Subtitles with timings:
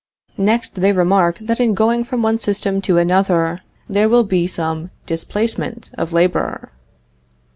[0.39, 4.89] Next they remark that in going from one system to another there will be some
[5.05, 6.71] displacement of labor.